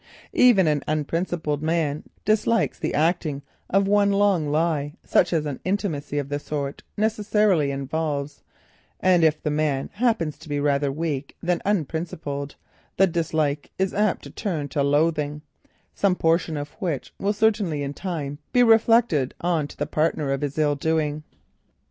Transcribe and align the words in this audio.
Even 0.33 0.65
an 0.65 0.81
unprincipled 0.87 1.61
man 1.61 2.03
dislikes 2.25 2.79
the 2.79 2.95
acting 2.95 3.43
of 3.69 3.87
one 3.87 4.11
long 4.11 4.49
lie 4.49 4.95
such 5.03 5.31
as 5.31 5.45
an 5.45 5.59
intimacy 5.63 6.17
of 6.17 6.27
the 6.27 6.39
sort 6.39 6.81
necessarily 6.97 7.69
involves, 7.69 8.41
and 8.99 9.23
if 9.23 9.43
the 9.43 9.51
man 9.51 9.91
happens 9.93 10.39
to 10.39 10.49
be 10.49 10.59
rather 10.59 10.91
weak 10.91 11.37
than 11.43 11.61
unprincipled, 11.65 12.55
the 12.97 13.05
dislike 13.05 13.69
is 13.77 13.93
apt 13.93 14.23
to 14.23 14.31
turn 14.31 14.67
to 14.69 14.81
loathing, 14.81 15.43
some 15.93 16.15
portion 16.15 16.57
of 16.57 16.69
which 16.79 17.13
will 17.19 17.31
certainly 17.31 17.87
be 18.51 18.63
reflected 18.63 19.35
on 19.39 19.67
to 19.67 19.77
the 19.77 19.85
partner 19.85 20.31
of 20.31 20.41
his 20.41 20.57
ill 20.57 20.73
doing. 20.75 21.21